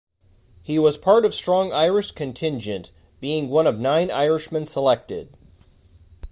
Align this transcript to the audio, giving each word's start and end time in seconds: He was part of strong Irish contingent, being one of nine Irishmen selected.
He 0.63 0.79
was 0.79 0.97
part 0.97 1.25
of 1.25 1.33
strong 1.35 1.71
Irish 1.71 2.09
contingent, 2.09 2.89
being 3.19 3.49
one 3.51 3.67
of 3.67 3.77
nine 3.79 4.09
Irishmen 4.09 4.65
selected. 4.65 5.37